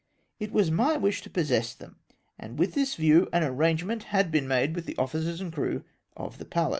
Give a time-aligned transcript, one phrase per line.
[0.39, 1.97] It was my wish to possess them,
[2.39, 5.83] and vnth this view an arrangement had been made with the officers and crew
[6.17, 6.69] of the Pallas.